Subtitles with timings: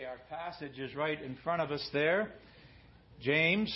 [0.00, 2.30] Okay, our passage is right in front of us there.
[3.20, 3.70] James.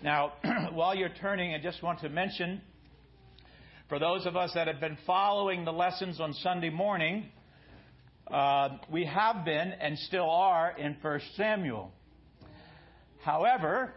[0.00, 0.34] Now,
[0.72, 2.60] while you're turning, I just want to mention
[3.88, 7.24] for those of us that have been following the lessons on Sunday morning,
[8.30, 11.90] uh, we have been and still are in 1 Samuel.
[13.24, 13.92] However,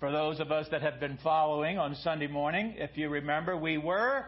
[0.00, 3.78] for those of us that have been following on Sunday morning, if you remember, we
[3.78, 4.24] were,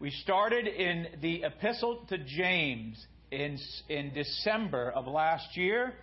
[0.00, 3.56] we started in the Epistle to James in,
[3.88, 5.94] in December of last year,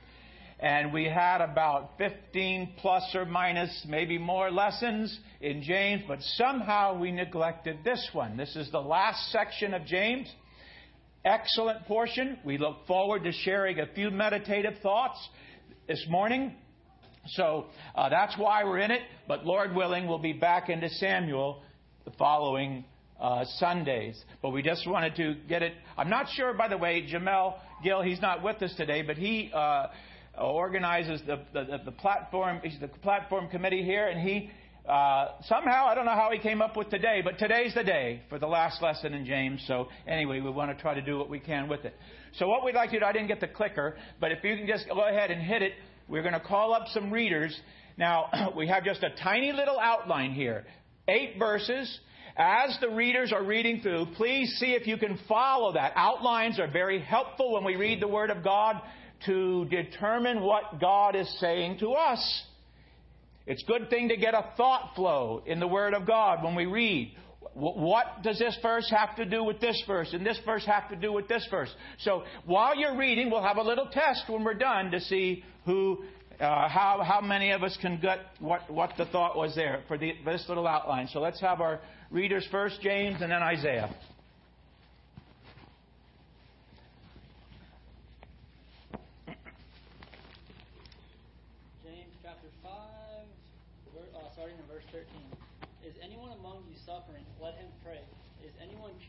[0.62, 7.00] and we had about 15 plus or minus, maybe more lessons in James, but somehow
[7.00, 8.38] we neglected this one.
[8.38, 10.32] This is the last section of James.
[11.25, 12.38] Excellent portion.
[12.46, 15.18] We look forward to sharing a few meditative thoughts
[15.88, 16.54] this morning.
[17.30, 19.02] So uh, that's why we're in it.
[19.28, 21.64] But Lord willing, we'll be back into Samuel
[22.05, 22.86] the following
[23.19, 24.24] uh, Sundays.
[24.43, 25.74] But we just wanted to get it.
[25.97, 29.52] I'm not sure, by the way, Jamel Gill, he's not with us today, but he
[29.54, 29.88] uh,
[30.37, 32.61] organizes the, the, the, platform.
[32.63, 34.49] He's the platform committee here, and he
[34.88, 38.23] uh, somehow, I don't know how he came up with today, but today's the day
[38.29, 39.63] for the last lesson in James.
[39.67, 41.93] So anyway, we want to try to do what we can with it.
[42.38, 44.67] So what we'd like to do, I didn't get the clicker, but if you can
[44.67, 45.73] just go ahead and hit it,
[46.07, 47.57] we're going to call up some readers.
[47.97, 50.66] Now, we have just a tiny little outline here.
[51.07, 51.99] Eight verses.
[52.38, 55.91] As the readers are reading through, please see if you can follow that.
[55.95, 58.81] Outlines are very helpful when we read the Word of God
[59.25, 62.44] to determine what God is saying to us.
[63.47, 66.55] It's a good thing to get a thought flow in the Word of God when
[66.55, 67.13] we read.
[67.53, 70.13] What does this verse have to do with this verse?
[70.13, 71.73] And this verse have to do with this verse?
[72.00, 76.03] So while you're reading, we'll have a little test when we're done to see who,
[76.39, 79.97] uh, how, how many of us can get what, what the thought was there for,
[79.97, 81.09] the, for this little outline.
[81.11, 83.94] So let's have our readers first, James, and then Isaiah.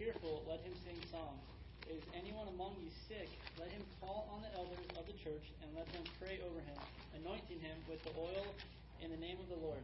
[0.02, 1.46] Cheerful, let him sing songs.
[1.86, 3.30] Is anyone among you sick?
[3.54, 6.74] Let him call on the elders of the church and let them pray over him,
[7.22, 8.50] anointing him with the oil
[8.98, 9.78] in the name of the Lord.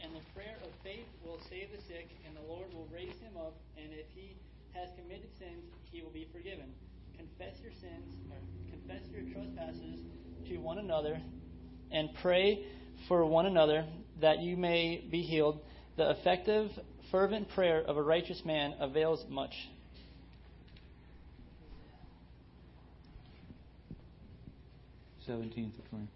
[0.00, 3.36] And the prayer of faith will save the sick, and the Lord will raise him
[3.36, 3.52] up.
[3.76, 4.32] And if he
[4.72, 6.72] has committed sins, he will be forgiven.
[7.16, 8.16] Confess your sins,
[8.72, 10.00] confess your trespasses
[10.48, 11.20] to one another,
[11.92, 12.64] and pray
[13.08, 13.84] for one another
[14.20, 15.60] that you may be healed.
[15.96, 16.72] The effective
[17.14, 19.52] fervent prayer of a righteous man avails much.
[25.24, 26.08] Seventeen to twenty.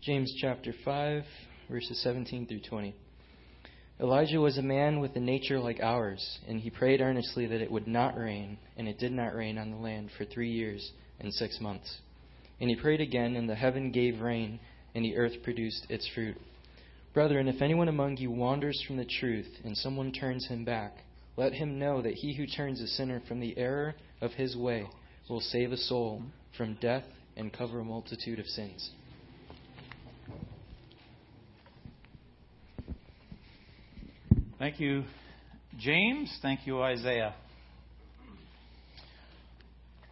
[0.00, 1.24] James chapter five,
[1.68, 2.94] verses seventeen through twenty.
[3.98, 7.72] Elijah was a man with a nature like ours, and he prayed earnestly that it
[7.72, 11.34] would not rain, and it did not rain on the land for three years and
[11.34, 11.98] six months.
[12.60, 14.60] And he prayed again, and the heaven gave rain,
[14.94, 16.36] and the earth produced its fruit.
[17.14, 20.96] Brethren, if anyone among you wanders from the truth and someone turns him back,
[21.36, 24.88] let him know that he who turns a sinner from the error of his way
[25.30, 26.22] will save a soul
[26.58, 27.04] from death
[27.36, 28.90] and cover a multitude of sins.
[34.58, 35.04] Thank you,
[35.78, 36.36] James.
[36.42, 37.36] Thank you, Isaiah.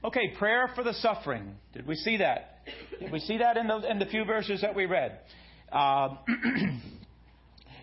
[0.04, 1.56] Okay, prayer for the suffering.
[1.72, 2.58] Did we see that?
[3.00, 5.18] Did we see that in the, in the few verses that we read?
[5.72, 6.16] Uh,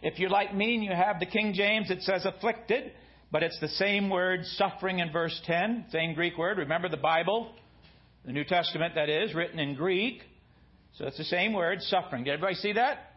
[0.01, 2.91] if you're like me and you have the King James, it says afflicted,
[3.31, 6.57] but it's the same word, suffering in verse 10, same Greek word.
[6.57, 7.51] Remember the Bible,
[8.25, 10.23] the New Testament, that is, written in Greek.
[10.97, 12.23] So it's the same word, suffering.
[12.23, 13.09] Did everybody see that?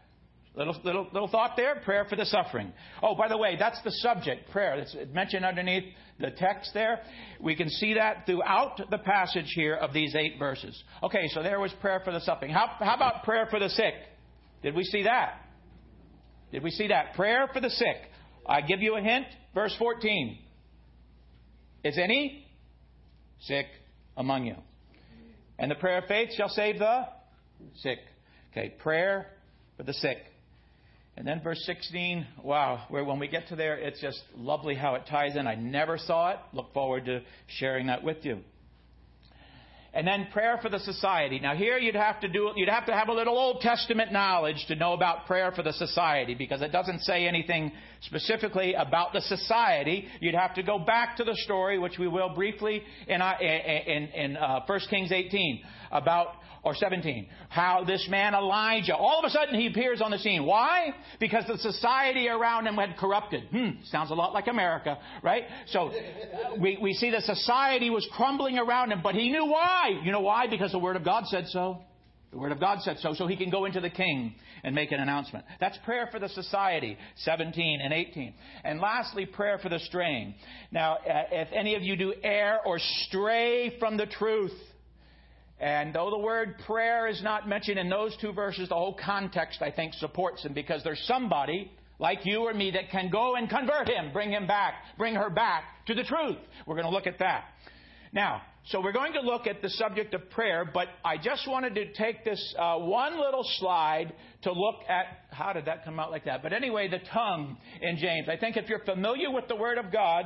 [0.55, 1.81] Little, little, little thought there?
[1.83, 2.71] Prayer for the suffering.
[3.01, 4.75] Oh, by the way, that's the subject, prayer.
[4.75, 5.85] It's mentioned underneath
[6.19, 6.99] the text there.
[7.41, 10.81] We can see that throughout the passage here of these eight verses.
[11.01, 12.51] Okay, so there was prayer for the suffering.
[12.51, 13.95] How, how about prayer for the sick?
[14.61, 15.42] Did we see that?
[16.53, 17.15] Did we see that?
[17.15, 17.97] Prayer for the sick.
[18.45, 19.25] I give you a hint.
[19.55, 20.37] Verse 14.
[21.83, 22.45] Is any
[23.41, 23.65] sick
[24.15, 24.55] among you?
[25.57, 27.07] And the prayer of faith shall save the
[27.77, 27.97] sick.
[28.51, 29.27] Okay, prayer
[29.77, 30.19] for the sick.
[31.17, 34.93] And then verse 16, wow, where when we get to there, it's just lovely how
[34.93, 35.47] it ties in.
[35.47, 36.37] I never saw it.
[36.53, 38.39] Look forward to sharing that with you.
[39.95, 41.39] And then prayer for the society.
[41.39, 44.65] Now here you'd have to do you'd have to have a little Old Testament knowledge
[44.67, 49.21] to know about prayer for the society because it doesn't say anything specifically about the
[49.21, 50.07] society.
[50.19, 54.07] You'd have to go back to the story, which we will briefly in uh, in,
[54.07, 55.61] in uh, 1 Kings 18
[55.91, 56.29] about
[56.63, 57.27] or 17.
[57.49, 60.45] How this man Elijah, all of a sudden he appears on the scene.
[60.45, 60.93] Why?
[61.19, 63.43] Because the society around him had corrupted.
[63.51, 65.43] Hmm, sounds a lot like America, right?
[65.67, 65.91] So
[66.59, 69.99] we, we see the society was crumbling around him, but he knew why.
[70.03, 70.47] You know why?
[70.47, 71.79] Because the Word of God said so.
[72.31, 74.33] The Word of God said so, so he can go into the king
[74.63, 75.45] and make an announcement.
[75.59, 78.33] That's prayer for the society, 17 and 18.
[78.63, 80.33] And lastly, prayer for the straying.
[80.71, 84.53] Now, uh, if any of you do err or stray from the truth,
[85.63, 89.61] and though the word prayer is not mentioned in those two verses, the whole context,
[89.61, 93.49] I think, supports him because there's somebody like you or me that can go and
[93.49, 96.35] convert him, bring him back, bring her back to the truth.
[96.67, 97.45] We're going to look at that.
[98.11, 101.75] Now, so we're going to look at the subject of prayer, but I just wanted
[101.75, 104.11] to take this uh, one little slide
[104.41, 106.43] to look at how did that come out like that?
[106.43, 108.27] But anyway, the tongue in James.
[108.27, 110.25] I think if you're familiar with the Word of God,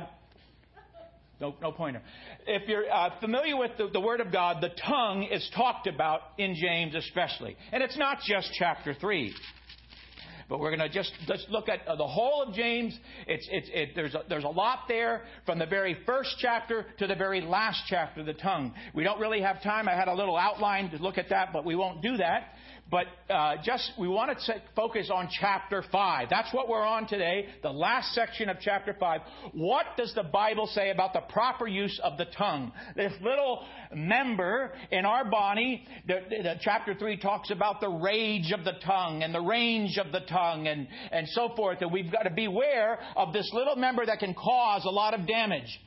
[1.40, 2.02] no, no pointer.
[2.46, 6.20] If you're uh, familiar with the, the Word of God, the tongue is talked about
[6.36, 7.56] in James especially.
[7.72, 9.34] And it's not just chapter 3.
[10.48, 12.98] But we're going to just let's look at uh, the whole of James.
[13.26, 17.06] It's, it's, it, there's, a, there's a lot there from the very first chapter to
[17.06, 18.72] the very last chapter, the tongue.
[18.94, 19.88] We don't really have time.
[19.88, 22.54] I had a little outline to look at that, but we won't do that.
[22.90, 26.28] But uh, just we want to focus on chapter 5.
[26.30, 29.20] That's what we're on today, the last section of chapter 5.
[29.52, 32.72] What does the Bible say about the proper use of the tongue?
[32.96, 38.64] This little member in our body, the, the, chapter 3 talks about the rage of
[38.64, 41.82] the tongue and the range of the tongue and, and so forth.
[41.82, 45.26] And we've got to beware of this little member that can cause a lot of
[45.26, 45.78] damage.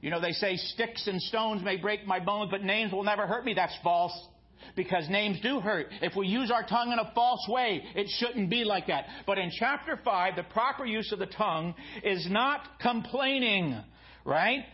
[0.00, 3.26] You know, they say sticks and stones may break my bones, but names will never
[3.26, 3.52] hurt me.
[3.52, 4.18] That's false
[4.76, 5.88] because names do hurt.
[6.02, 9.06] If we use our tongue in a false way, it shouldn't be like that.
[9.26, 13.80] But in chapter 5, the proper use of the tongue is not complaining,
[14.24, 14.64] right?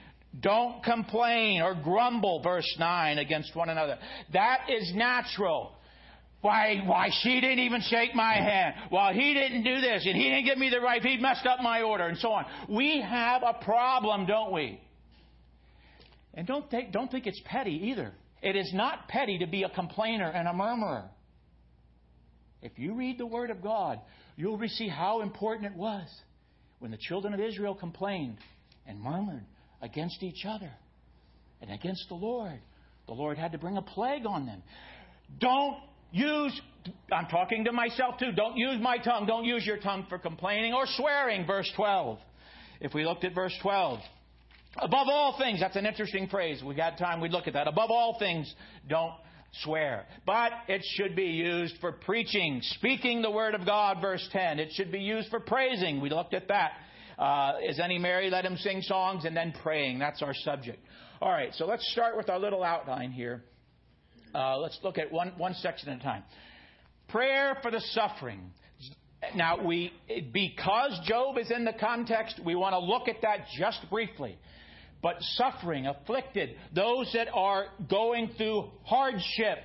[0.41, 3.99] Don't complain or grumble, verse 9, against one another.
[4.33, 5.73] That is natural.
[6.41, 8.75] Why, why she didn't even shake my hand.
[8.93, 11.61] Well, he didn't do this and he didn't give me the right, he messed up
[11.63, 12.45] my order and so on.
[12.69, 14.79] We have a problem, don't we?
[16.35, 18.13] And don't think, don't think it's petty either.
[18.45, 21.09] It is not petty to be a complainer and a murmurer.
[22.61, 24.01] If you read the Word of God,
[24.37, 26.07] you'll see how important it was
[26.79, 28.37] when the children of Israel complained
[28.87, 29.47] and murmured
[29.81, 30.71] against each other
[31.63, 32.61] and against the Lord.
[33.07, 34.63] The Lord had to bring a plague on them.
[35.41, 35.79] Don't
[36.13, 36.61] use,
[37.11, 39.25] I'm talking to myself too, don't use my tongue.
[39.25, 42.19] Don't use your tongue for complaining or swearing, verse 12.
[42.81, 44.01] If we looked at verse 12,
[44.79, 46.63] Above all things, that's an interesting phrase.
[46.65, 47.69] We got time, we'd look at that.
[47.69, 48.53] Above all things,
[48.89, 49.15] don't
[49.63, 50.07] swear.
[50.27, 54.59] But it should be used for preaching, speaking the word of God, verse 10.
[54.59, 56.01] It should be used for praising.
[56.01, 56.73] We looked at that.
[57.17, 58.31] Uh, is any merry?
[58.31, 60.01] Let him sing songs, and then praying.
[60.01, 60.81] That's our subject.
[61.21, 63.45] All right, so let's start with our little outline here.
[64.35, 66.25] Uh, let's look at one, one section at a time.
[67.09, 68.51] Prayer for the suffering.
[69.37, 69.93] Now, we,
[70.33, 74.37] because Job is in the context, we want to look at that just briefly
[75.05, 79.59] but suffering, afflicted, those that are going through hardship.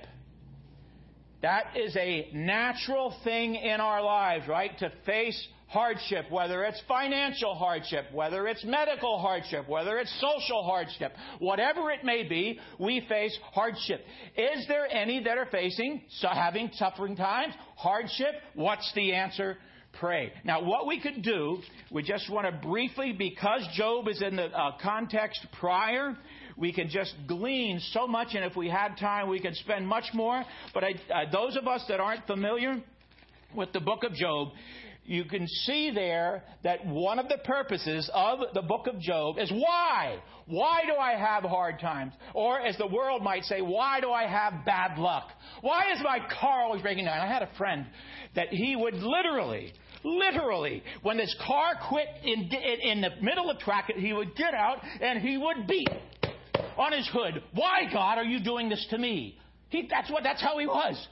[1.40, 4.78] That is a natural thing in our lives, right?
[4.80, 11.14] To face hardship, whether it's financial hardship, whether it's medical hardship, whether it's social hardship,
[11.38, 14.04] whatever it may be, we face hardship.
[14.36, 18.34] Is there any that are facing, having suffering times, hardship?
[18.54, 19.56] What's the answer?
[19.98, 20.32] Pray.
[20.44, 21.58] Now, what we could do,
[21.90, 26.16] we just want to briefly, because Job is in the uh, context prior,
[26.56, 30.06] we can just glean so much, and if we had time, we could spend much
[30.12, 30.44] more.
[30.74, 32.82] But I, uh, those of us that aren't familiar
[33.54, 34.48] with the book of Job,
[35.04, 39.50] you can see there that one of the purposes of the book of Job is
[39.50, 40.18] why?
[40.46, 42.12] Why do I have hard times?
[42.34, 45.30] Or as the world might say, why do I have bad luck?
[45.60, 47.18] Why is my car always breaking down?
[47.18, 47.86] I had a friend
[48.34, 53.58] that he would literally Literally, when his car quit in, in, in the middle of
[53.58, 55.90] track, he would get out and he would beat
[56.78, 57.42] on his hood.
[57.52, 59.38] Why, God, are you doing this to me?
[59.68, 60.22] He, that's what.
[60.22, 61.06] That's how he was.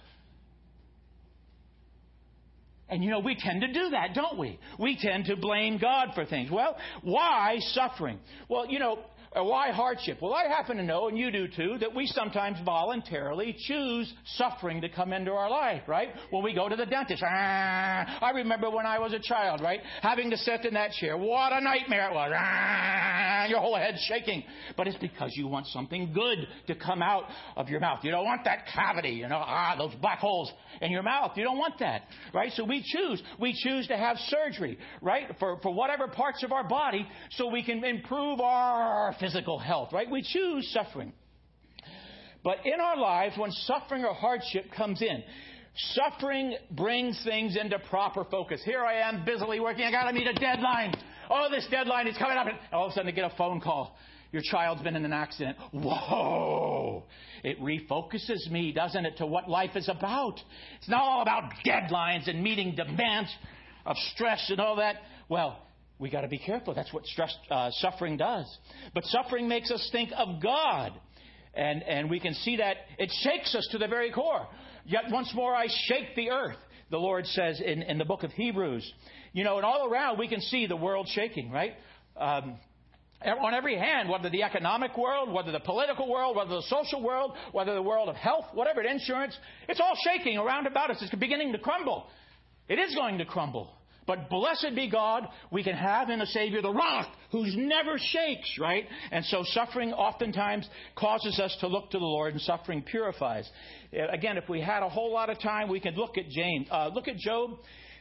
[2.89, 4.59] And you know, we tend to do that, don't we?
[4.79, 6.51] We tend to blame God for things.
[6.51, 8.19] Well, why suffering?
[8.49, 8.99] Well, you know,
[9.35, 10.19] why hardship?
[10.23, 14.81] Well, I happen to know, and you do too, that we sometimes voluntarily choose suffering
[14.81, 16.09] to come into our life, right?
[16.31, 17.23] When we go to the dentist.
[17.27, 19.81] Ah, I remember when I was a child, right?
[20.03, 21.17] Having to sit in that chair.
[21.17, 22.33] What a nightmare it was.
[22.35, 24.45] Ah, your whole head's shaking.
[24.77, 27.25] But it's because you want something good to come out
[27.57, 28.01] of your mouth.
[28.03, 31.33] You don't want that cavity, you know, ah, those black holes in your mouth.
[31.37, 32.03] You don't want that,
[32.33, 32.53] right?
[32.53, 33.23] So we choose.
[33.39, 35.27] We choose to have surgery, right?
[35.39, 40.11] For, for whatever parts of our body so we can improve our physical health, right?
[40.11, 41.13] We choose suffering.
[42.45, 45.23] But in our lives, when suffering or hardship comes in,
[45.95, 48.61] suffering brings things into proper focus.
[48.65, 49.85] Here I am busily working.
[49.85, 50.95] I got to meet a deadline.
[51.31, 52.47] Oh, this deadline is coming up.
[52.47, 53.97] And all of a sudden I get a phone call.
[54.31, 55.57] Your child's been in an accident.
[55.73, 57.05] Whoa!
[57.43, 60.39] It refocuses me, doesn't it, to what life is about.
[60.79, 63.35] It's not all about deadlines and meeting demands
[63.87, 64.97] of stress and all that.
[65.29, 65.63] Well,
[65.99, 66.75] we got to be careful.
[66.75, 68.47] That's what stress, uh, suffering does.
[68.95, 70.93] But suffering makes us think of God.
[71.55, 74.47] And, and we can see that it shakes us to the very core.
[74.85, 76.57] Yet once more I shake the earth,
[76.91, 78.91] the Lord says in, in the book of Hebrews.
[79.33, 81.73] You know, and all around we can see the world shaking, right?
[82.17, 82.59] Um,
[83.25, 87.33] on every hand, whether the economic world, whether the political world, whether the social world,
[87.53, 89.37] whether the world of health, whatever, insurance,
[89.69, 90.99] it's all shaking around about us.
[91.01, 92.07] It's beginning to crumble.
[92.69, 93.73] It is going to crumble.
[94.07, 98.57] But blessed be God, we can have in a Savior the rock who's never shakes,
[98.59, 98.87] right?
[99.11, 103.47] And so suffering oftentimes causes us to look to the Lord, and suffering purifies.
[103.93, 106.69] Uh, again, if we had a whole lot of time, we could look at James,
[106.71, 107.59] uh, look at Job.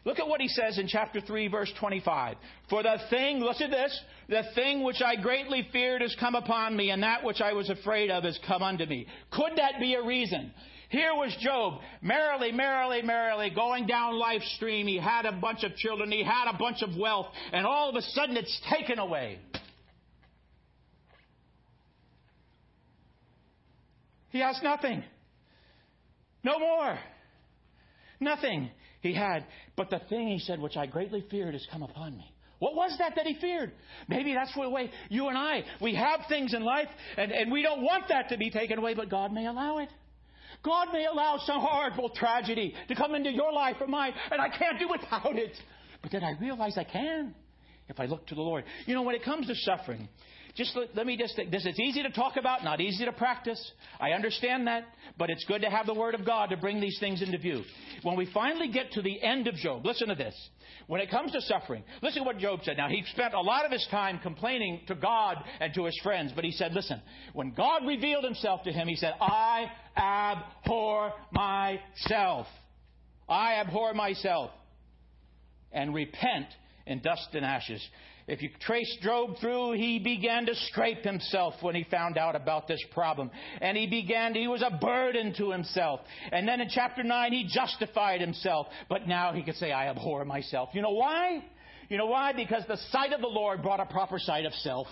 [0.08, 2.38] Look at what he says in chapter 3, verse 25.
[2.70, 6.78] For the thing, listen to this, the thing which I greatly feared has come upon
[6.78, 9.06] me, and that which I was afraid of has come unto me.
[9.32, 10.54] Could that be a reason?
[10.88, 14.88] Here was Job, merrily, merrily, merrily, going down life's stream.
[14.88, 17.96] He had a bunch of children, he had a bunch of wealth, and all of
[17.98, 19.40] a sudden it's taken away.
[24.30, 25.04] He has nothing.
[26.46, 26.98] No more.
[28.22, 29.46] Nothing he had.
[29.76, 32.34] But the thing, he said, which I greatly feared has come upon me.
[32.60, 33.72] What was that that he feared?
[34.08, 37.62] Maybe that's the way you and I, we have things in life and, and we
[37.62, 39.90] don't want that to be taken away, but God may allow it.
[40.64, 44.50] God may allow some horrible tragedy to come into your life or mine, and I
[44.50, 45.52] can't do without it.
[46.02, 47.36] But then I realize I can
[47.90, 48.64] if I look to the Lord.
[48.86, 50.10] You know, when it comes to suffering,
[50.58, 53.12] just let, let, me just think this is easy to talk about, not easy to
[53.12, 53.72] practice.
[54.00, 54.86] I understand that,
[55.18, 57.64] but it's good to have the Word of God to bring these things into view.
[58.02, 60.36] When we finally get to the end of Job, listen to this.
[60.88, 62.78] When it comes to suffering, listen to what Job said.
[62.78, 66.32] Now, he spent a lot of his time complaining to God and to his friends,
[66.36, 67.02] but he said, listen,
[67.34, 72.48] when God revealed himself to him, he said, I abhor myself.
[73.30, 74.52] I abhor myself
[75.72, 76.48] and repent
[76.86, 77.86] in dust and ashes.
[78.28, 82.68] If you trace Job through, he began to scrape himself when he found out about
[82.68, 83.32] this problem.
[83.62, 86.02] And he began, he was a burden to himself.
[86.32, 88.68] And then in chapter 9, he justified himself.
[88.90, 90.70] But now he could say, I abhor myself.
[90.74, 91.42] You know why?
[91.88, 92.34] You know why?
[92.34, 94.88] Because the sight of the Lord brought a proper sight of self.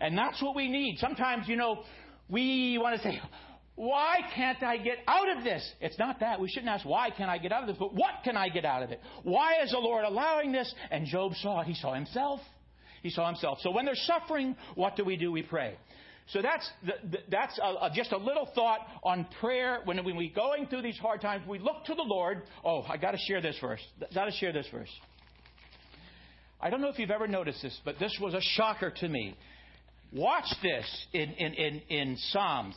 [0.00, 0.98] And that's what we need.
[0.98, 1.84] Sometimes, you know,
[2.28, 3.20] we want to say,
[3.76, 5.64] why can't I get out of this?
[5.80, 6.40] It's not that.
[6.40, 7.76] We shouldn't ask, why can't I get out of this?
[7.78, 9.00] But what can I get out of it?
[9.22, 10.74] Why is the Lord allowing this?
[10.90, 11.68] And Job saw it.
[11.68, 12.40] He saw himself.
[13.06, 13.58] He saw himself.
[13.60, 15.30] So when they're suffering, what do we do?
[15.30, 15.76] We pray.
[16.30, 19.78] So that's, the, that's a, a, just a little thought on prayer.
[19.84, 22.42] When, when we're going through these hard times, we look to the Lord.
[22.64, 23.80] Oh, I got to share this verse.
[24.12, 24.90] Got to share this verse.
[26.60, 29.36] I don't know if you've ever noticed this, but this was a shocker to me.
[30.12, 32.74] Watch this in, in, in, in Psalms.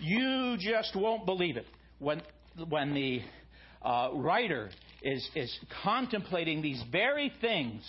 [0.00, 1.66] You just won't believe it.
[2.00, 2.20] When,
[2.68, 3.20] when the
[3.80, 4.70] uh, writer
[5.02, 7.88] is, is contemplating these very things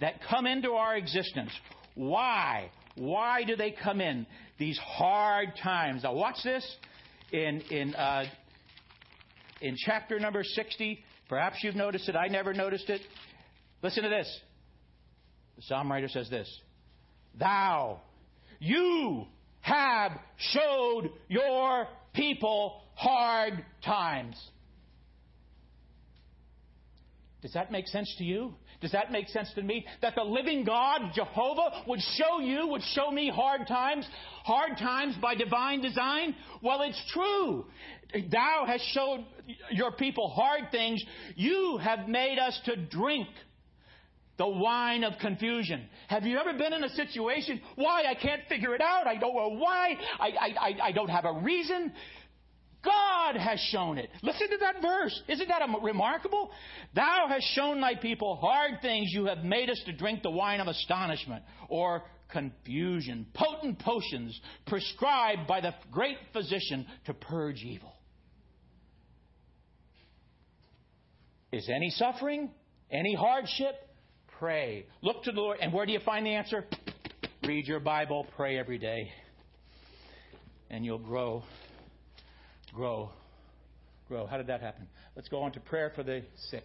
[0.00, 1.50] that come into our existence.
[1.94, 2.70] Why?
[2.96, 4.26] Why do they come in?
[4.58, 6.02] These hard times.
[6.02, 6.64] Now, watch this
[7.32, 8.24] in, in, uh,
[9.60, 10.98] in chapter number 60.
[11.28, 12.16] Perhaps you've noticed it.
[12.16, 13.00] I never noticed it.
[13.82, 14.40] Listen to this.
[15.56, 16.48] The psalm writer says this
[17.38, 18.00] Thou,
[18.58, 19.26] you
[19.60, 24.36] have showed your people hard times.
[27.42, 28.54] Does that make sense to you?
[28.80, 29.84] Does that make sense to me?
[30.00, 34.08] That the living God, Jehovah, would show you, would show me hard times,
[34.44, 36.34] hard times by divine design?
[36.62, 37.66] Well, it's true.
[38.30, 39.24] Thou hast showed
[39.70, 41.02] your people hard things.
[41.36, 43.28] You have made us to drink
[44.40, 45.86] the wine of confusion.
[46.08, 47.60] Have you ever been in a situation?
[47.74, 48.04] Why?
[48.08, 49.06] I can't figure it out.
[49.06, 49.94] I don't know why.
[50.18, 51.92] I, I, I, don't have a reason.
[52.84, 54.10] God has shown it.
[54.22, 55.22] Listen to that verse.
[55.28, 56.50] Isn't that remarkable?
[56.94, 59.10] Thou hast shown thy people hard things.
[59.12, 65.46] You have made us to drink the wine of astonishment or confusion, potent potions prescribed
[65.46, 67.92] by the great physician to purge evil.
[71.52, 72.50] Is any suffering?
[72.90, 73.74] Any hardship?
[74.38, 74.86] Pray.
[75.02, 75.58] Look to the Lord.
[75.60, 76.64] And where do you find the answer?
[77.44, 79.10] Read your Bible, pray every day,
[80.70, 81.42] and you'll grow
[82.72, 83.10] grow.
[84.08, 84.26] Grow.
[84.26, 84.86] How did that happen?
[85.16, 86.64] Let's go on to prayer for the sick.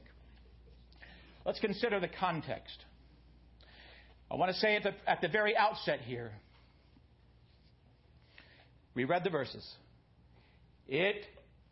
[1.45, 2.77] Let's consider the context.
[4.31, 6.31] I want to say at the, at the very outset here,
[8.95, 9.67] we read the verses.
[10.87, 11.17] It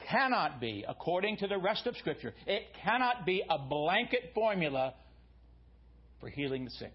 [0.09, 4.93] cannot be, according to the rest of Scripture, it cannot be a blanket formula
[6.19, 6.93] for healing the sick.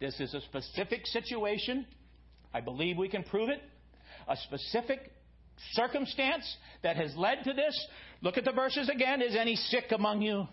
[0.00, 1.84] This is a specific situation
[2.52, 3.62] I believe we can prove it.
[4.26, 5.12] A specific
[5.72, 7.86] circumstance that has led to this.
[8.22, 9.22] Look at the verses again.
[9.22, 10.46] Is any sick among you?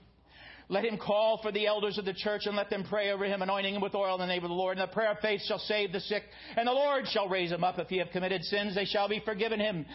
[0.67, 3.41] Let him call for the elders of the church and let them pray over him,
[3.43, 4.79] anointing him with oil in the name of the Lord.
[4.79, 6.23] And the prayer of faith shall save the sick,
[6.57, 7.77] and the Lord shall raise him up.
[7.77, 9.85] If he have committed sins, they shall be forgiven him.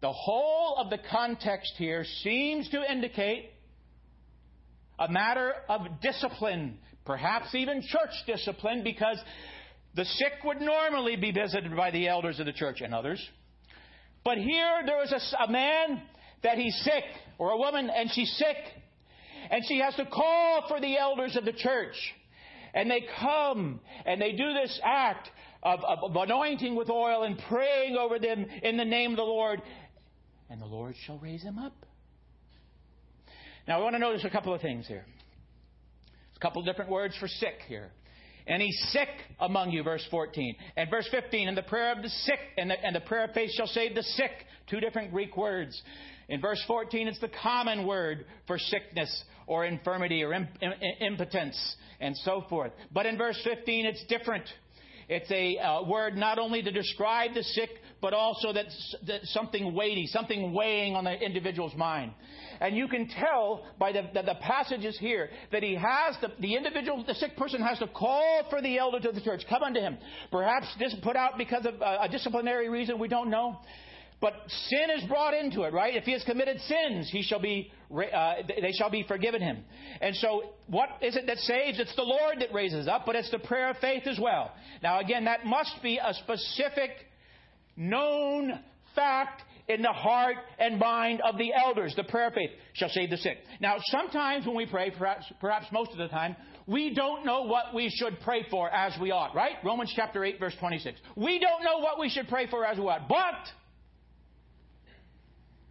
[0.00, 3.50] The whole of the context here seems to indicate
[4.98, 9.18] a matter of discipline, perhaps even church discipline, because
[9.94, 13.22] the sick would normally be visited by the elders of the church and others.
[14.24, 16.02] But here there is a, a man
[16.42, 17.04] that he's sick,
[17.38, 18.56] or a woman, and she's sick,
[19.50, 21.94] and she has to call for the elders of the church.
[22.74, 25.28] And they come and they do this act
[25.62, 29.60] of, of, anointing with oil and praying over them in the name of the Lord.
[30.48, 31.74] And the Lord shall raise him up.
[33.68, 35.04] Now, I want to notice a couple of things here.
[36.34, 37.90] a couple of different words for sick here.
[38.46, 39.08] And he's sick
[39.40, 40.56] among you, verse 14.
[40.76, 43.32] And verse 15, and the prayer of the sick, and the, and the prayer of
[43.32, 44.30] faith shall save the sick.
[44.68, 45.80] Two different Greek words.
[46.28, 50.32] In verse 14, it's the common word for sickness or infirmity or
[51.00, 52.72] impotence and so forth.
[52.92, 54.44] But in verse 15, it's different.
[55.08, 57.70] It's a uh, word not only to describe the sick,
[58.02, 58.66] but also that,
[59.06, 62.12] that something weighty, something weighing on the individual's mind.
[62.60, 66.54] And you can tell by the, the, the passages here that he has, the, the
[66.54, 69.44] individual, the sick person has to call for the elder to the church.
[69.48, 69.96] Come unto him.
[70.30, 73.58] Perhaps this put out because of a, a disciplinary reason, we don't know.
[74.20, 74.34] But
[74.68, 75.96] sin is brought into it, right?
[75.96, 79.64] If he has committed sins, he shall be, uh, they shall be forgiven him.
[80.00, 81.80] And so, what is it that saves?
[81.80, 84.52] It's the Lord that raises up, but it's the prayer of faith as well.
[84.80, 86.90] Now, again, that must be a specific,
[87.76, 88.58] known
[88.94, 91.94] fact in the heart and mind of the elders.
[91.96, 93.38] The prayer of faith shall save the sick.
[93.60, 96.36] Now, sometimes when we pray, perhaps, perhaps most of the time,
[96.66, 99.56] we don't know what we should pray for as we ought, right?
[99.64, 100.98] Romans chapter 8, verse 26.
[101.16, 103.08] We don't know what we should pray for as we ought.
[103.08, 103.48] But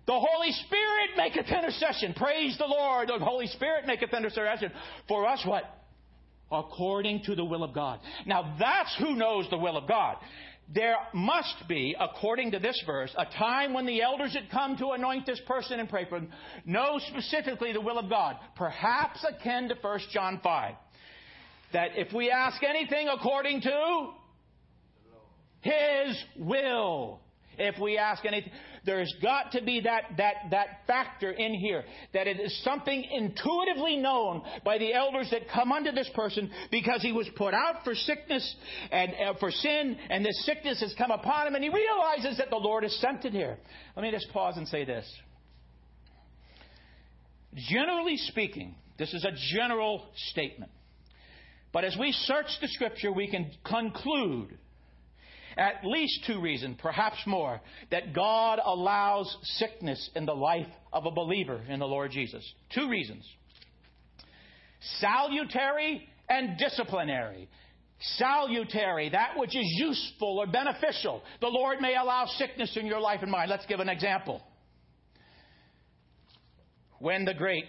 [0.08, 2.14] the Holy Spirit maketh intercession.
[2.14, 3.10] Praise the Lord.
[3.10, 4.72] The Holy Spirit maketh intercession.
[5.08, 5.64] For us, what?
[6.52, 8.00] According to the will of God.
[8.26, 10.18] Now, that's who knows the will of God.
[10.74, 14.92] There must be, according to this verse, a time when the elders that come to
[14.92, 16.30] anoint this person and pray for them
[16.66, 18.38] know specifically the will of God.
[18.56, 20.76] Perhaps akin to 1 John 5.
[21.74, 24.10] That if we ask anything according to
[25.62, 27.20] His will,
[27.58, 28.52] if we ask anything,
[28.86, 33.98] there's got to be that, that, that factor in here, that it is something intuitively
[33.98, 37.94] known by the elders that come unto this person because he was put out for
[37.94, 38.56] sickness
[38.92, 42.50] and uh, for sin, and this sickness has come upon him, and he realizes that
[42.50, 43.58] the Lord has sent it here.
[43.96, 45.06] Let me just pause and say this.
[47.70, 50.72] Generally speaking, this is a general statement.
[51.74, 54.58] But as we search the scripture, we can conclude
[55.58, 61.12] at least two reasons, perhaps more, that God allows sickness in the life of a
[61.12, 62.44] believer in the Lord Jesus.
[62.74, 63.26] Two reasons
[65.00, 67.48] salutary and disciplinary.
[68.18, 71.22] Salutary, that which is useful or beneficial.
[71.40, 73.48] The Lord may allow sickness in your life and mine.
[73.48, 74.42] Let's give an example.
[76.98, 77.68] When the great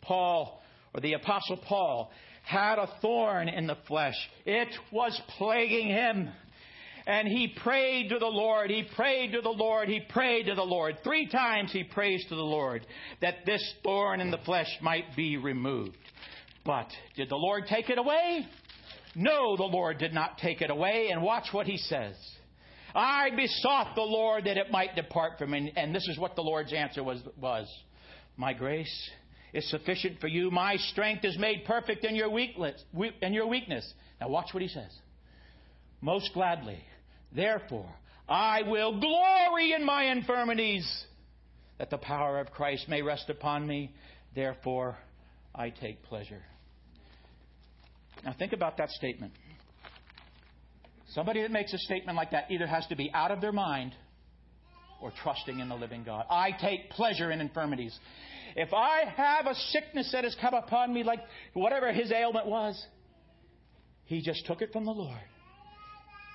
[0.00, 0.62] Paul,
[0.94, 2.10] or the Apostle Paul,
[2.44, 4.14] had a thorn in the flesh,
[4.46, 6.30] it was plaguing him.
[7.06, 10.62] And he prayed to the Lord, he prayed to the Lord, he prayed to the
[10.62, 10.96] Lord.
[11.04, 12.86] Three times he prays to the Lord
[13.20, 15.98] that this thorn in the flesh might be removed.
[16.64, 18.46] But did the Lord take it away?
[19.14, 21.08] No, the Lord did not take it away.
[21.10, 22.14] And watch what he says.
[22.94, 25.72] I besought the Lord that it might depart from me.
[25.76, 27.66] And this is what the Lord's answer was, was
[28.36, 29.10] My grace
[29.52, 30.50] is sufficient for you.
[30.50, 32.82] My strength is made perfect in your weakness.
[33.20, 33.92] In your weakness.
[34.20, 34.90] Now watch what he says.
[36.00, 36.78] Most gladly,
[37.34, 37.92] Therefore,
[38.28, 40.86] I will glory in my infirmities,
[41.78, 43.92] that the power of Christ may rest upon me.
[44.34, 44.96] Therefore,
[45.54, 46.42] I take pleasure.
[48.24, 49.32] Now, think about that statement.
[51.08, 53.94] Somebody that makes a statement like that either has to be out of their mind
[55.02, 56.24] or trusting in the living God.
[56.30, 57.96] I take pleasure in infirmities.
[58.56, 61.20] If I have a sickness that has come upon me, like
[61.52, 62.82] whatever his ailment was,
[64.04, 65.20] he just took it from the Lord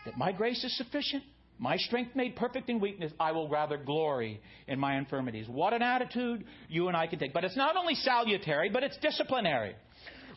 [0.05, 1.23] that my grace is sufficient,
[1.59, 5.47] my strength made perfect in weakness, I will rather glory in my infirmities.
[5.49, 7.33] What an attitude you and I can take.
[7.33, 9.75] But it's not only salutary, but it's disciplinary.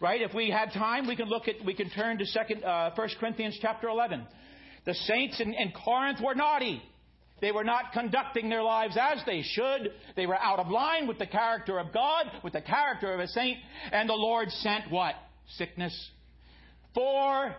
[0.01, 0.21] Right?
[0.21, 3.09] If we had time, we can look at, we can turn to second, uh, 1
[3.21, 4.27] Corinthians chapter 11.
[4.85, 6.83] The saints in, in Corinth were naughty.
[7.41, 9.93] They were not conducting their lives as they should.
[10.17, 13.29] They were out of line with the character of God, with the character of a
[13.29, 13.59] saint.
[13.93, 15.15] And the Lord sent what?
[15.57, 16.11] Sickness,
[16.95, 17.55] For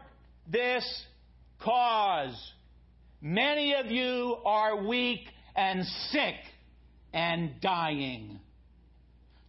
[0.50, 1.06] this
[1.64, 2.52] cause,
[3.22, 5.22] many of you are weak
[5.56, 6.36] and sick
[7.14, 8.40] and dying.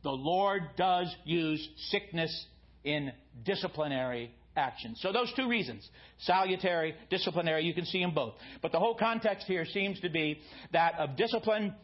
[0.03, 2.47] The Lord does use sickness
[2.85, 3.13] in
[3.45, 4.95] disciplinary action.
[4.97, 8.35] So those two reasons, salutary, disciplinary, you can see them both.
[8.63, 10.39] But the whole context here seems to be
[10.73, 11.75] that of discipline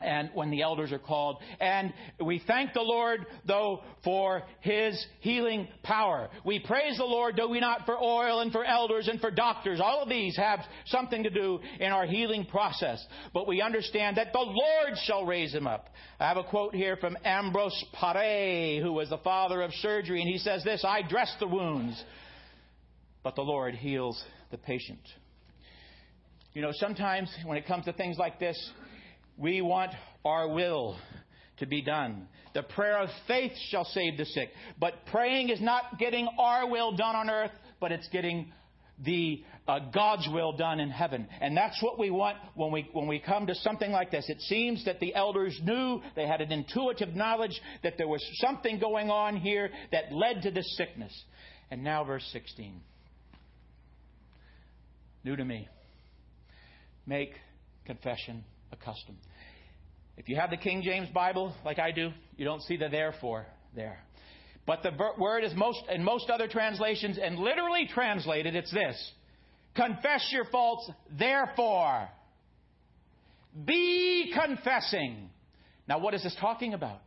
[0.00, 1.38] and when the elders are called.
[1.60, 1.92] And
[2.24, 6.28] we thank the Lord, though, for His healing power.
[6.44, 9.80] We praise the Lord, do we not, for oil and for elders and for doctors.
[9.82, 13.04] All of these have something to do in our healing process.
[13.32, 15.88] But we understand that the Lord shall raise him up.
[16.18, 20.30] I have a quote here from Ambrose Pare, who was the father of surgery, and
[20.30, 22.02] he says this, I dress the wounds,
[23.22, 25.00] but the Lord heals the patient.
[26.52, 28.70] You know, sometimes when it comes to things like this,
[29.40, 29.92] we want
[30.24, 30.96] our will
[31.58, 32.28] to be done.
[32.54, 34.50] The prayer of faith shall save the sick.
[34.78, 38.52] But praying is not getting our will done on earth, but it's getting
[39.02, 41.26] the uh, God's will done in heaven.
[41.40, 44.28] And that's what we want when we when we come to something like this.
[44.28, 48.78] It seems that the elders knew they had an intuitive knowledge that there was something
[48.78, 51.12] going on here that led to this sickness.
[51.70, 52.80] And now verse 16.
[55.24, 55.68] New to me.
[57.06, 57.34] Make
[57.86, 58.44] confession
[58.84, 59.16] custom.
[60.16, 63.46] If you have the King James Bible, like I do, you don't see the therefore
[63.74, 63.98] there.
[64.66, 69.12] But the word is most, in most other translations, and literally translated, it's this
[69.74, 72.08] Confess your faults, therefore.
[73.64, 75.30] Be confessing.
[75.88, 77.00] Now, what is this talking about?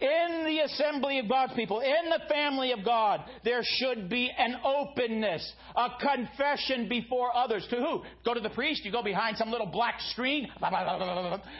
[0.00, 4.56] In the assembly of God's people, in the family of God, there should be an
[4.64, 7.66] openness, a confession before others.
[7.68, 8.02] To who?
[8.24, 8.82] Go to the priest?
[8.84, 10.48] You go behind some little black screen?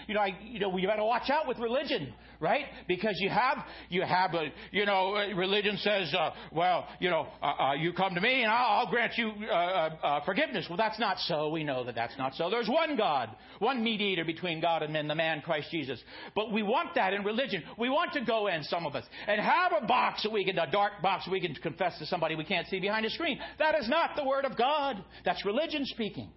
[0.08, 2.64] You know, I, you know, you better watch out with religion, right?
[2.88, 3.58] Because you have,
[3.90, 8.14] you have a, you know, religion says, uh, well, you know, uh, uh, you come
[8.14, 10.66] to me and I'll, I'll grant you uh, uh, uh, forgiveness.
[10.68, 11.50] Well, that's not so.
[11.50, 12.50] We know that that's not so.
[12.50, 16.00] There's one God, one mediator between God and men, the man Christ Jesus.
[16.34, 17.62] But we want that in religion.
[17.78, 20.58] We want to go in, some of us, and have a box that we can,
[20.58, 23.38] a dark box we can confess to somebody we can't see behind a screen.
[23.58, 25.02] That is not the Word of God.
[25.24, 26.30] That's religion speaking.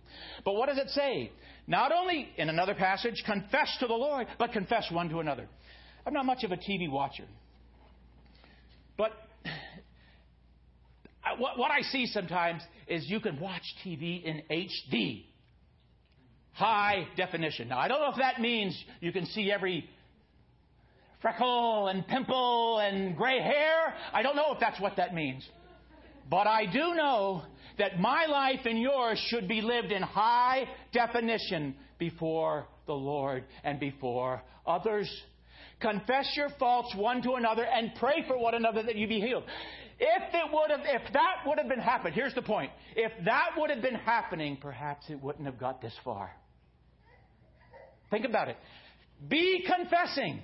[0.43, 1.31] But what does it say?
[1.65, 5.47] Not only in another passage, confess to the Lord, but confess one to another.
[6.05, 7.25] I'm not much of a TV watcher.
[8.97, 9.11] But
[11.37, 15.25] what I see sometimes is you can watch TV in HD,
[16.51, 17.69] high definition.
[17.69, 19.89] Now, I don't know if that means you can see every
[21.21, 23.95] freckle and pimple and gray hair.
[24.11, 25.47] I don't know if that's what that means.
[26.29, 27.43] But I do know
[27.77, 33.79] that my life and yours should be lived in high definition before the Lord and
[33.79, 35.09] before others.
[35.79, 39.43] Confess your faults one to another and pray for one another that you be healed.
[39.99, 42.71] If it would have, if that would have been happening, here's the point.
[42.95, 46.31] If that would have been happening, perhaps it wouldn't have got this far.
[48.09, 48.57] Think about it.
[49.27, 50.41] Be confessing.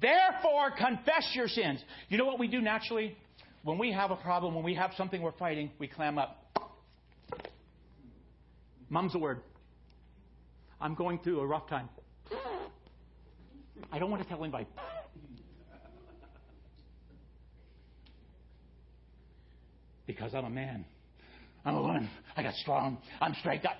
[0.00, 1.82] Therefore, confess your sins.
[2.08, 3.16] You know what we do naturally?
[3.62, 6.44] When we have a problem, when we have something we're fighting, we clam up.
[8.90, 9.40] Mum's a word.
[10.80, 11.88] I'm going through a rough time.
[13.92, 14.66] I don't want to tell anybody.
[20.06, 20.84] Because I'm a man.
[21.64, 22.08] I'm a woman.
[22.36, 22.98] I got strong.
[23.20, 23.64] I'm straight.
[23.66, 23.76] up.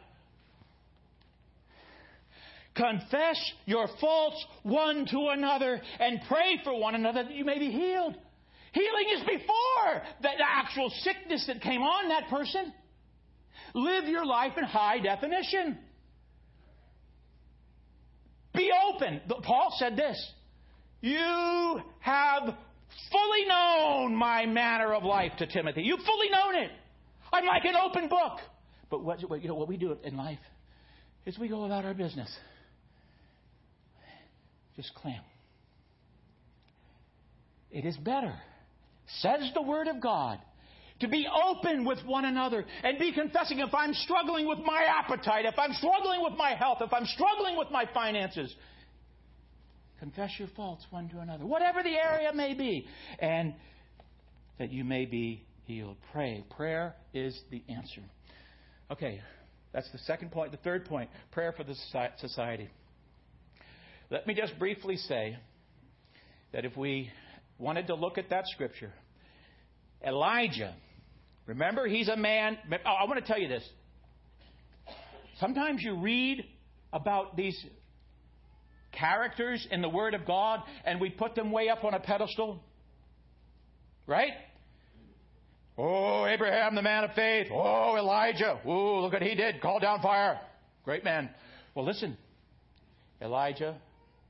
[2.74, 7.70] Confess your faults one to another and pray for one another that you may be
[7.70, 8.14] healed.
[8.72, 12.72] Healing is before the actual sickness that came on that person.
[13.74, 15.78] Live your life in high definition.
[18.54, 19.20] Be open.
[19.42, 20.32] Paul said this
[21.00, 25.82] You have fully known my manner of life to Timothy.
[25.82, 26.70] You've fully known it.
[27.32, 28.38] I'm like an open book.
[28.90, 30.38] But what, you know, what we do in life
[31.26, 32.34] is we go about our business.
[34.76, 35.20] Just clam.
[37.70, 38.34] It is better,
[39.20, 40.38] says the Word of God,
[41.00, 45.44] to be open with one another and be confessing if I'm struggling with my appetite,
[45.44, 48.54] if I'm struggling with my health, if I'm struggling with my finances.
[50.00, 52.86] Confess your faults one to another, whatever the area may be,
[53.18, 53.54] and
[54.58, 55.96] that you may be healed.
[56.12, 56.44] Pray.
[56.56, 58.02] Prayer is the answer.
[58.90, 59.20] Okay,
[59.72, 60.52] that's the second point.
[60.52, 61.74] The third point prayer for the
[62.18, 62.68] society.
[64.10, 65.36] Let me just briefly say
[66.52, 67.10] that if we
[67.58, 68.92] wanted to look at that scripture,
[70.04, 70.74] Elijah,
[71.48, 72.56] remember, he's a man.
[72.70, 73.68] Oh, I want to tell you this.
[75.40, 76.44] Sometimes you read
[76.92, 77.58] about these
[78.92, 82.62] characters in the Word of God and we put them way up on a pedestal.
[84.06, 84.32] Right?
[85.76, 87.48] Oh, Abraham, the man of faith.
[87.52, 88.60] Oh, Elijah.
[88.64, 89.60] Oh, look what he did.
[89.60, 90.40] Called down fire.
[90.84, 91.30] Great man.
[91.74, 92.16] Well, listen.
[93.22, 93.76] Elijah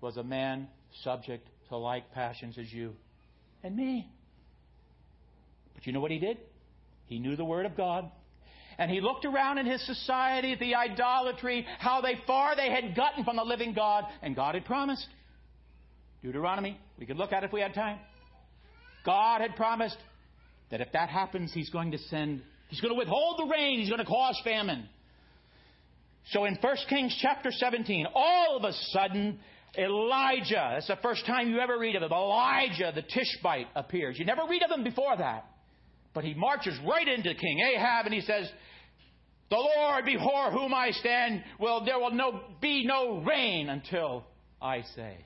[0.01, 0.69] was a man
[1.03, 2.95] subject to like passions as you
[3.63, 4.11] and me.
[5.75, 6.39] But you know what he did?
[7.09, 8.11] He knew the Word of God.
[8.79, 12.95] And he looked around in his society, at the idolatry, how they far they had
[12.95, 15.07] gotten from the living God, and God had promised.
[16.23, 17.99] Deuteronomy, we could look at it if we had time.
[19.05, 19.97] God had promised
[20.71, 23.89] that if that happens, he's going to send, he's going to withhold the rain, he's
[23.89, 24.89] going to cause famine.
[26.31, 29.41] So in 1 Kings chapter 17, all of a sudden,
[29.77, 34.19] Elijah, that's the first time you ever read of him, Elijah the Tishbite appears.
[34.19, 35.47] You never read of him before that.
[36.19, 38.51] But he marches right into King Ahab and he says,
[39.51, 44.25] The Lord before whom I stand, will there will no, be no rain until
[44.61, 45.19] I say.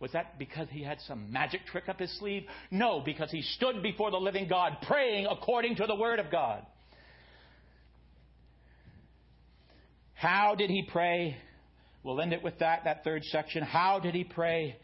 [0.00, 2.42] Was that because he had some magic trick up his sleeve?
[2.70, 6.66] No, because he stood before the living God praying according to the Word of God.
[10.12, 11.34] How did he pray?
[12.02, 13.62] We'll end it with that, that third section.
[13.62, 14.76] How did he pray?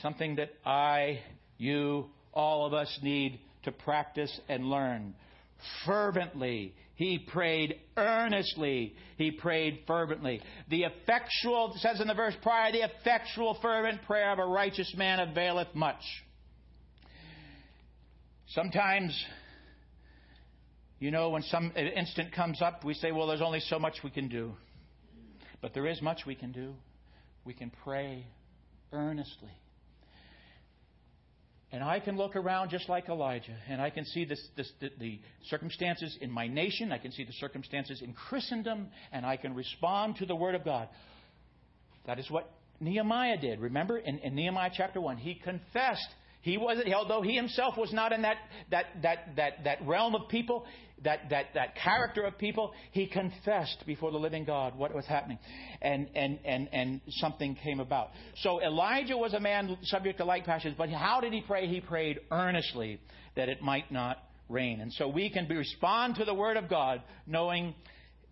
[0.00, 1.22] Something that I,
[1.58, 5.14] you, all of us need to practice and learn.
[5.84, 6.74] Fervently.
[6.94, 8.94] He prayed earnestly.
[9.16, 10.40] He prayed fervently.
[10.68, 15.20] The effectual, says in the verse prior, the effectual, fervent prayer of a righteous man
[15.20, 16.02] availeth much.
[18.48, 19.18] Sometimes,
[20.98, 24.10] you know, when some instant comes up, we say, well, there's only so much we
[24.10, 24.52] can do.
[25.62, 26.74] But there is much we can do.
[27.44, 28.26] We can pray
[28.92, 29.52] earnestly.
[31.72, 34.90] And I can look around just like Elijah, and I can see this, this, the,
[34.98, 39.54] the, circumstances in my nation, I can see the circumstances in Christendom, and I can
[39.54, 40.88] respond to the Word of God.
[42.06, 43.60] That is what Nehemiah did.
[43.60, 46.08] Remember in, in Nehemiah chapter 1, he confessed.
[46.42, 48.36] He wasn't, although he himself was not in that,
[48.70, 50.64] that, that, that, that realm of people,
[51.02, 55.38] that, that, that character of people, he confessed before the living God what was happening.
[55.82, 58.10] And, and, and, and something came about.
[58.42, 61.66] So Elijah was a man subject to like passions, but how did he pray?
[61.66, 63.00] He prayed earnestly
[63.36, 64.80] that it might not rain.
[64.80, 67.74] And so we can respond to the Word of God knowing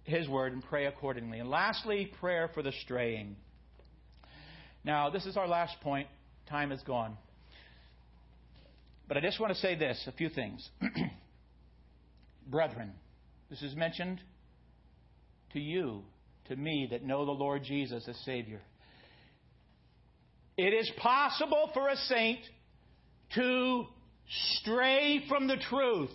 [0.05, 1.39] His Word and pray accordingly.
[1.39, 3.37] And lastly, prayer for the straying.
[4.85, 6.09] Now, this is our last point.
[6.49, 7.17] Time is gone.
[9.09, 10.69] But I just want to say this a few things.
[12.51, 12.93] brethren.
[13.51, 14.21] This is mentioned
[15.53, 16.03] to you,
[16.49, 18.61] to me, that know the Lord Jesus as Savior.
[20.57, 22.41] It is possible for a saint
[23.35, 23.85] to
[24.59, 26.11] stray from the truth,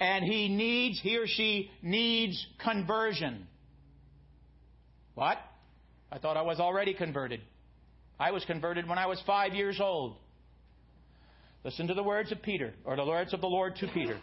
[0.00, 3.46] and he needs, he or she needs conversion.
[5.14, 5.38] What?
[6.10, 7.40] I thought I was already converted.
[8.18, 10.16] I was converted when I was five years old.
[11.64, 14.18] Listen to the words of Peter, or the words of the Lord to Peter.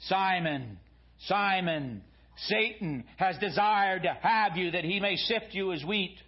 [0.00, 0.78] Simon,
[1.26, 2.02] Simon,
[2.36, 6.18] Satan has desired to have you that he may sift you as wheat.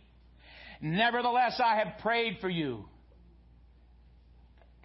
[0.81, 2.87] Nevertheless, I have prayed for you.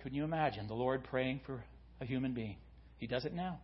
[0.01, 1.63] Can you imagine the Lord praying for
[2.01, 2.57] a human being?
[2.97, 3.61] He does it now.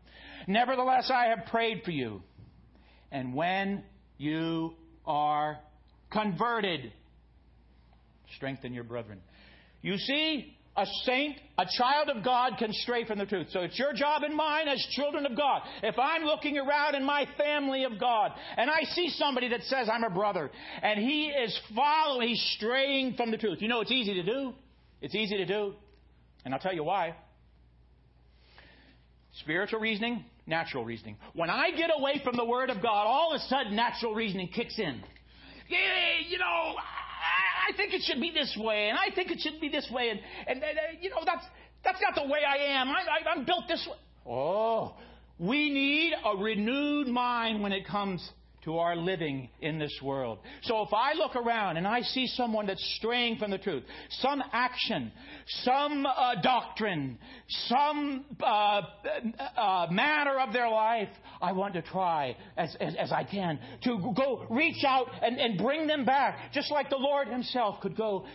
[0.48, 2.22] Nevertheless, I have prayed for you.
[3.12, 3.84] And when
[4.18, 4.74] you
[5.06, 5.60] are
[6.12, 6.94] converted,
[8.36, 9.20] strengthen your brethren.
[9.82, 13.48] You see, a saint, a child of God can stray from the truth.
[13.52, 15.62] So it's your job and mine as children of God.
[15.84, 19.90] If I'm looking around in my family of God and I see somebody that says
[19.92, 20.50] I'm a brother
[20.82, 23.58] and he is following, he's straying from the truth.
[23.62, 24.54] You know it's easy to do.
[25.02, 25.74] It's easy to do.
[26.46, 27.14] And I'll tell you why.
[29.42, 31.18] Spiritual reasoning, natural reasoning.
[31.34, 34.48] When I get away from the Word of God, all of a sudden natural reasoning
[34.48, 35.04] kicks in.
[35.68, 35.78] Yeah,
[36.28, 36.76] you know,
[37.70, 40.10] I think it should be this way, and I think it should be this way,
[40.10, 41.46] and, and, and you know, that's,
[41.84, 42.90] that's not the way I am.
[42.90, 43.98] I, I, I'm built this way.
[44.32, 44.96] Oh,
[45.38, 48.28] we need a renewed mind when it comes
[48.66, 50.40] to our living in this world.
[50.64, 54.44] So if I look around and I see someone that's straying from the truth, some
[54.52, 55.12] action,
[55.64, 57.18] some uh, doctrine,
[57.68, 58.82] some uh,
[59.58, 61.10] uh, manner of their life,
[61.42, 65.58] I want to try as, as, as I can to go reach out and, and
[65.58, 68.26] bring them back, just like the Lord Himself could go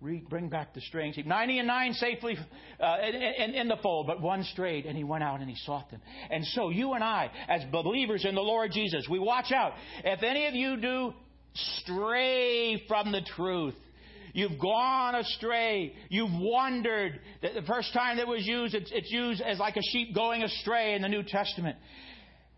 [0.00, 1.26] bring back the straying sheep.
[1.26, 2.36] Ninety and nine safely
[2.80, 5.90] uh, in, in, the fold, but one strayed, and he went out and he sought
[5.90, 6.00] them.
[6.30, 9.72] And so you and I, as believers in the Lord Jesus, we watch out.
[10.04, 11.12] If any of you do
[11.54, 13.74] stray from the truth,
[14.32, 15.94] You've gone astray.
[16.08, 17.20] You've wandered.
[17.42, 21.02] The first time that was used, it's used as like a sheep going astray in
[21.02, 21.76] the New Testament.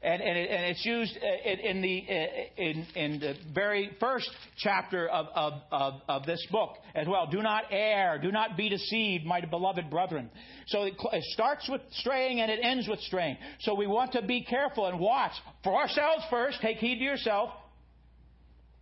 [0.03, 4.29] And, and, it, and it's used uh, in, the, uh, in, in the very first
[4.59, 7.29] chapter of, of, of, of this book as well.
[7.31, 8.19] Do not err.
[8.21, 10.29] Do not be deceived, my beloved brethren.
[10.67, 13.37] So it, it starts with straying and it ends with straying.
[13.61, 16.61] So we want to be careful and watch for ourselves first.
[16.61, 17.51] Take heed to yourself.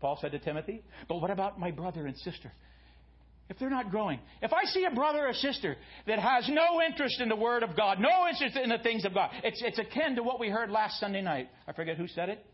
[0.01, 0.83] Paul said to Timothy.
[1.07, 2.51] But what about my brother and sister?
[3.51, 4.21] If they're not growing.
[4.41, 7.77] If I see a brother or sister that has no interest in the Word of
[7.77, 10.71] God, no interest in the things of God, it's, it's akin to what we heard
[10.71, 11.49] last Sunday night.
[11.67, 12.47] I forget who said it.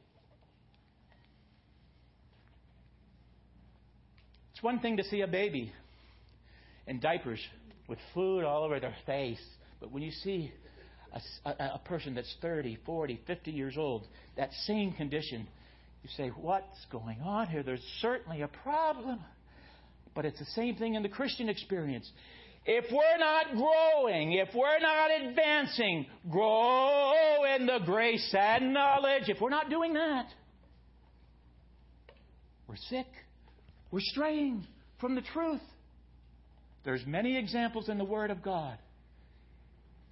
[4.52, 5.70] It's one thing to see a baby
[6.86, 7.40] in diapers
[7.88, 9.42] with food all over their face,
[9.80, 10.50] but when you see
[11.12, 14.06] a, a, a person that's 30, 40, 50 years old,
[14.38, 15.46] that same condition,
[16.02, 17.62] you say, What's going on here?
[17.62, 19.20] There's certainly a problem.
[20.16, 22.10] But it's the same thing in the Christian experience.
[22.64, 29.40] If we're not growing, if we're not advancing, grow in the grace and knowledge, if
[29.40, 30.26] we're not doing that,
[32.66, 33.06] we're sick.
[33.92, 34.66] We're straying
[35.00, 35.60] from the truth.
[36.84, 38.78] There's many examples in the Word of God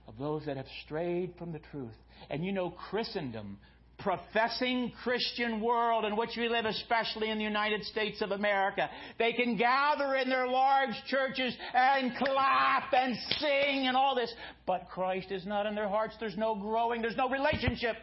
[0.07, 1.97] of those that have strayed from the truth.
[2.31, 3.59] And you know, Christendom
[3.99, 8.91] professing Christian world in which we live, especially in the United States of America.
[9.19, 14.33] They can gather in their large churches and clap and sing and all this,
[14.67, 16.15] but Christ is not in their hearts.
[16.19, 17.97] There's no growing, there's no relationship.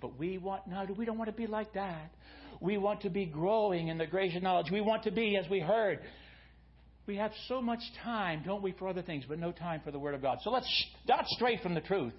[0.00, 2.12] But we want now, we don't want to be like that.
[2.60, 4.70] We want to be growing in the grace and knowledge.
[4.70, 6.00] We want to be, as we heard,
[7.06, 9.98] we have so much time, don't we, for other things, but no time for the
[9.98, 10.38] Word of God.
[10.42, 10.68] So let's
[11.08, 12.12] not stray from the truth.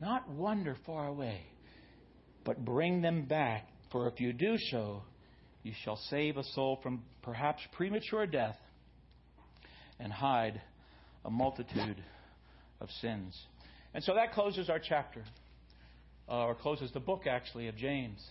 [0.00, 1.40] Not wander far away,
[2.44, 3.68] but bring them back.
[3.90, 5.02] For if you do so,
[5.62, 8.56] you shall save a soul from perhaps premature death
[9.98, 10.60] and hide
[11.24, 12.02] a multitude
[12.80, 13.36] of sins.
[13.94, 15.24] And so that closes our chapter,
[16.28, 18.22] uh, or closes the book actually of James.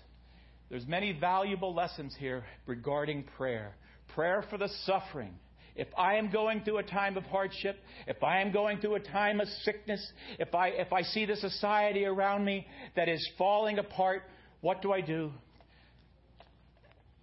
[0.70, 3.76] There's many valuable lessons here regarding prayer.
[4.14, 5.34] Prayer for the suffering,
[5.76, 9.00] if I am going through a time of hardship, if I am going through a
[9.00, 10.06] time of sickness,
[10.40, 14.24] if I, if I see the society around me that is falling apart,
[14.62, 15.32] what do I do?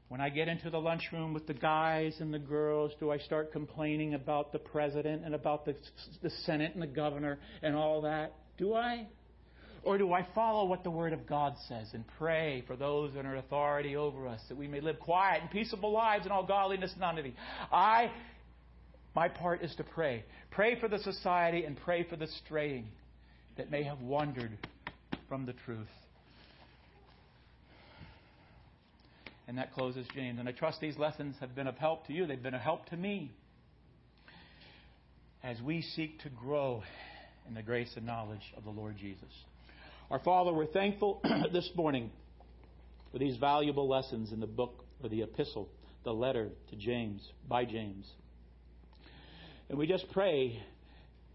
[0.08, 3.50] When I get into the lunchroom with the guys and the girls, do I start
[3.50, 5.74] complaining about the president and about the,
[6.22, 8.34] the Senate and the governor and all that?
[8.58, 9.06] Do I?
[9.84, 13.24] Or do I follow what the Word of God says and pray for those that
[13.24, 16.44] are in authority over us that we may live quiet and peaceable lives in all
[16.44, 17.34] godliness and honesty?
[17.72, 18.12] I
[19.14, 20.24] my part is to pray.
[20.50, 22.88] Pray for the society and pray for the straying
[23.56, 24.56] that may have wandered
[25.28, 25.86] from the truth.
[29.48, 30.38] And that closes James.
[30.38, 32.26] And I trust these lessons have been of help to you.
[32.26, 33.32] They've been a help to me
[35.42, 36.82] as we seek to grow
[37.48, 39.28] in the grace and knowledge of the Lord Jesus.
[40.10, 41.20] Our Father, we're thankful
[41.52, 42.10] this morning
[43.10, 45.68] for these valuable lessons in the book or the epistle,
[46.04, 48.06] the letter to James, by James.
[49.72, 50.62] And we just pray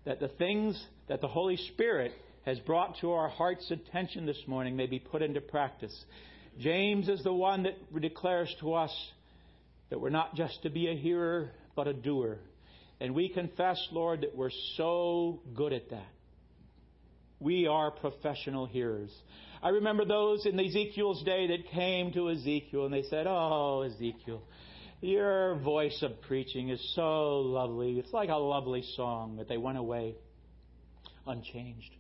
[0.05, 2.11] that the things that the Holy Spirit
[2.45, 6.05] has brought to our heart's attention this morning may be put into practice.
[6.59, 8.95] James is the one that declares to us
[9.89, 12.37] that we're not just to be a hearer, but a doer.
[13.01, 16.09] And we confess, Lord, that we're so good at that.
[17.39, 19.09] We are professional hearers.
[19.63, 24.43] I remember those in Ezekiel's day that came to Ezekiel and they said, Oh, Ezekiel,
[25.01, 27.99] your voice of preaching is so lovely.
[27.99, 30.15] It's like a lovely song, but they went away
[31.25, 31.91] unchanged.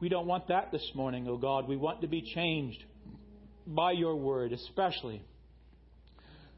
[0.00, 1.68] We don't want that this morning, O oh God.
[1.68, 2.82] We want to be changed
[3.66, 5.22] by your word, especially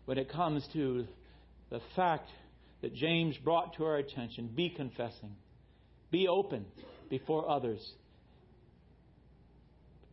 [0.05, 1.07] when it comes to
[1.71, 2.29] the fact
[2.83, 5.35] that James brought to our attention be confessing,
[6.11, 6.66] be open
[7.11, 7.81] before others.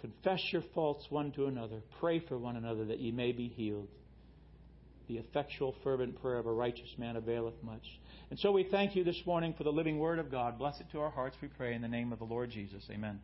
[0.01, 1.81] Confess your faults one to another.
[1.99, 3.88] Pray for one another that ye may be healed.
[5.07, 7.99] The effectual, fervent prayer of a righteous man availeth much.
[8.31, 10.57] And so we thank you this morning for the living word of God.
[10.57, 12.83] Bless it to our hearts, we pray, in the name of the Lord Jesus.
[12.89, 13.19] Amen.